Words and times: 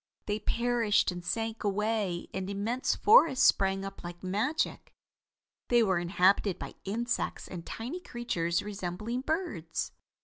They 0.25 0.39
perished 0.39 1.11
and 1.11 1.23
sank 1.23 1.63
away 1.63 2.27
and 2.33 2.49
immense 2.49 2.95
forests 2.95 3.45
sprang 3.45 3.85
up 3.85 4.03
like 4.03 4.23
magic. 4.23 4.95
They 5.67 5.83
were 5.83 5.99
inhabited 5.99 6.57
by 6.57 6.73
insects 6.85 7.47
and 7.47 7.63
tiny 7.67 7.99
creatures 7.99 8.63
resembling 8.63 9.21
birds. 9.21 9.91